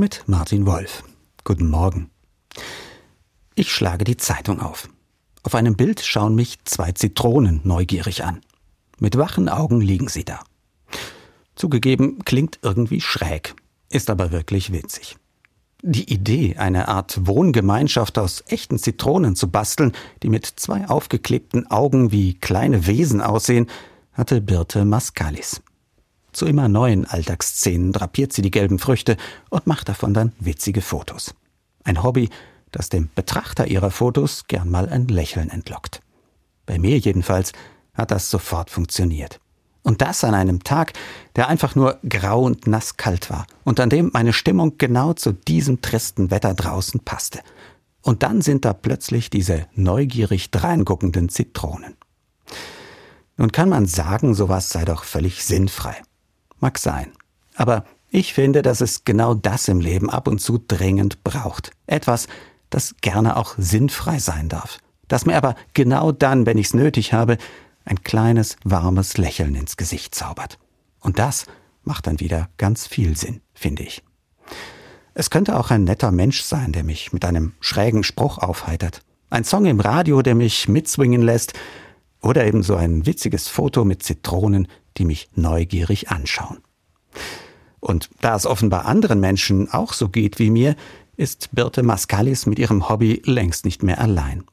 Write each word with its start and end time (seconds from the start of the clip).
mit 0.00 0.24
Martin 0.26 0.64
Wolf. 0.64 1.04
Guten 1.44 1.68
Morgen. 1.68 2.08
Ich 3.54 3.70
schlage 3.70 4.04
die 4.04 4.16
Zeitung 4.16 4.58
auf. 4.58 4.88
Auf 5.42 5.54
einem 5.54 5.76
Bild 5.76 6.00
schauen 6.00 6.34
mich 6.34 6.64
zwei 6.64 6.92
Zitronen 6.92 7.60
neugierig 7.64 8.24
an. 8.24 8.40
Mit 8.98 9.18
wachen 9.18 9.50
Augen 9.50 9.82
liegen 9.82 10.08
sie 10.08 10.24
da. 10.24 10.40
Zugegeben, 11.54 12.24
klingt 12.24 12.60
irgendwie 12.62 13.02
schräg, 13.02 13.54
ist 13.90 14.08
aber 14.08 14.32
wirklich 14.32 14.72
witzig. 14.72 15.18
Die 15.82 16.10
Idee, 16.10 16.56
eine 16.56 16.88
Art 16.88 17.26
Wohngemeinschaft 17.26 18.18
aus 18.18 18.42
echten 18.46 18.78
Zitronen 18.78 19.36
zu 19.36 19.50
basteln, 19.50 19.92
die 20.22 20.30
mit 20.30 20.46
zwei 20.46 20.88
aufgeklebten 20.88 21.70
Augen 21.70 22.10
wie 22.10 22.32
kleine 22.32 22.86
Wesen 22.86 23.20
aussehen, 23.20 23.66
hatte 24.14 24.40
Birte 24.40 24.86
Mascalis. 24.86 25.60
Zu 26.32 26.46
immer 26.46 26.68
neuen 26.68 27.06
Alltagsszenen 27.06 27.92
drapiert 27.92 28.32
sie 28.32 28.42
die 28.42 28.50
gelben 28.50 28.78
Früchte 28.78 29.16
und 29.48 29.66
macht 29.66 29.88
davon 29.88 30.14
dann 30.14 30.32
witzige 30.38 30.80
Fotos. 30.80 31.34
Ein 31.84 32.02
Hobby, 32.02 32.28
das 32.70 32.88
dem 32.88 33.10
Betrachter 33.14 33.66
ihrer 33.66 33.90
Fotos 33.90 34.46
gern 34.46 34.70
mal 34.70 34.88
ein 34.88 35.08
Lächeln 35.08 35.50
entlockt. 35.50 36.00
Bei 36.66 36.78
mir 36.78 36.98
jedenfalls 36.98 37.52
hat 37.94 38.10
das 38.10 38.30
sofort 38.30 38.70
funktioniert. 38.70 39.40
Und 39.82 40.02
das 40.02 40.24
an 40.24 40.34
einem 40.34 40.62
Tag, 40.62 40.92
der 41.36 41.48
einfach 41.48 41.74
nur 41.74 41.98
grau 42.08 42.42
und 42.42 42.66
nass 42.66 42.96
kalt 42.96 43.30
war 43.30 43.46
und 43.64 43.80
an 43.80 43.88
dem 43.88 44.10
meine 44.12 44.32
Stimmung 44.32 44.76
genau 44.78 45.14
zu 45.14 45.32
diesem 45.32 45.80
tristen 45.80 46.30
Wetter 46.30 46.54
draußen 46.54 47.00
passte. 47.00 47.40
Und 48.02 48.22
dann 48.22 48.40
sind 48.40 48.64
da 48.64 48.72
plötzlich 48.72 49.30
diese 49.30 49.66
neugierig 49.74 50.50
dreinguckenden 50.50 51.28
Zitronen. 51.28 51.96
Nun 53.36 53.52
kann 53.52 53.70
man 53.70 53.86
sagen, 53.86 54.34
sowas 54.34 54.68
sei 54.68 54.84
doch 54.84 55.04
völlig 55.04 55.44
sinnfrei. 55.44 55.96
Mag 56.60 56.78
sein. 56.78 57.12
Aber 57.56 57.84
ich 58.10 58.34
finde, 58.34 58.62
dass 58.62 58.80
es 58.80 59.04
genau 59.04 59.34
das 59.34 59.68
im 59.68 59.80
Leben 59.80 60.10
ab 60.10 60.28
und 60.28 60.40
zu 60.40 60.58
dringend 60.58 61.24
braucht. 61.24 61.72
Etwas, 61.86 62.26
das 62.70 62.94
gerne 63.00 63.36
auch 63.36 63.54
sinnfrei 63.58 64.18
sein 64.18 64.48
darf. 64.48 64.78
Das 65.08 65.26
mir 65.26 65.36
aber 65.36 65.56
genau 65.74 66.12
dann, 66.12 66.46
wenn 66.46 66.58
ich's 66.58 66.74
nötig 66.74 67.12
habe, 67.12 67.36
ein 67.84 68.02
kleines, 68.02 68.56
warmes 68.64 69.16
Lächeln 69.16 69.54
ins 69.54 69.76
Gesicht 69.76 70.14
zaubert. 70.14 70.58
Und 71.00 71.18
das 71.18 71.46
macht 71.82 72.06
dann 72.06 72.20
wieder 72.20 72.48
ganz 72.58 72.86
viel 72.86 73.16
Sinn, 73.16 73.40
finde 73.54 73.82
ich. 73.82 74.02
Es 75.14 75.30
könnte 75.30 75.58
auch 75.58 75.70
ein 75.70 75.84
netter 75.84 76.12
Mensch 76.12 76.42
sein, 76.42 76.72
der 76.72 76.84
mich 76.84 77.12
mit 77.12 77.24
einem 77.24 77.54
schrägen 77.60 78.04
Spruch 78.04 78.38
aufheitert. 78.38 79.02
Ein 79.28 79.44
Song 79.44 79.66
im 79.66 79.80
Radio, 79.80 80.22
der 80.22 80.34
mich 80.34 80.68
mitswingen 80.68 81.22
lässt. 81.22 81.54
Oder 82.22 82.46
eben 82.46 82.62
so 82.62 82.76
ein 82.76 83.06
witziges 83.06 83.48
Foto 83.48 83.84
mit 83.84 84.02
Zitronen, 84.02 84.68
die 85.00 85.06
mich 85.06 85.30
neugierig 85.34 86.10
anschauen. 86.10 86.58
Und 87.80 88.10
da 88.20 88.36
es 88.36 88.44
offenbar 88.44 88.84
anderen 88.84 89.18
Menschen 89.18 89.72
auch 89.72 89.94
so 89.94 90.10
geht 90.10 90.38
wie 90.38 90.50
mir, 90.50 90.76
ist 91.16 91.48
Birte 91.52 91.82
Mascalis 91.82 92.44
mit 92.44 92.58
ihrem 92.58 92.90
Hobby 92.90 93.22
längst 93.24 93.64
nicht 93.64 93.82
mehr 93.82 93.98
allein. 93.98 94.44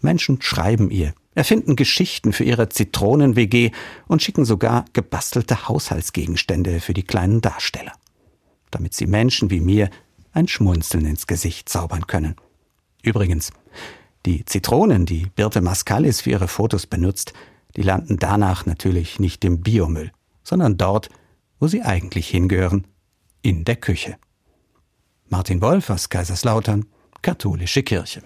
Menschen 0.00 0.40
schreiben 0.40 0.90
ihr, 0.90 1.12
erfinden 1.34 1.76
Geschichten 1.76 2.32
für 2.32 2.44
ihre 2.44 2.70
Zitronen-WG 2.70 3.70
und 4.08 4.22
schicken 4.22 4.46
sogar 4.46 4.86
gebastelte 4.94 5.68
Haushaltsgegenstände 5.68 6.80
für 6.80 6.94
die 6.94 7.04
kleinen 7.04 7.42
Darsteller. 7.42 7.92
Damit 8.70 8.94
sie 8.94 9.06
Menschen 9.06 9.50
wie 9.50 9.60
mir 9.60 9.90
ein 10.32 10.48
Schmunzeln 10.48 11.04
ins 11.04 11.26
Gesicht 11.26 11.68
zaubern 11.68 12.06
können. 12.06 12.36
Übrigens, 13.02 13.52
die 14.24 14.46
Zitronen, 14.46 15.04
die 15.04 15.26
Birte 15.26 15.60
Mascalis 15.60 16.22
für 16.22 16.30
ihre 16.30 16.48
Fotos 16.48 16.86
benutzt, 16.86 17.34
die 17.76 17.82
landen 17.82 18.18
danach 18.18 18.66
natürlich 18.66 19.18
nicht 19.18 19.44
im 19.44 19.60
Biomüll, 19.60 20.12
sondern 20.44 20.76
dort, 20.76 21.08
wo 21.58 21.68
sie 21.68 21.82
eigentlich 21.82 22.28
hingehören, 22.28 22.86
in 23.40 23.64
der 23.64 23.76
Küche. 23.76 24.16
Martin 25.28 25.62
Wolf 25.62 25.88
aus 25.88 26.10
Kaiserslautern, 26.10 26.84
Katholische 27.22 27.82
Kirche. 27.82 28.20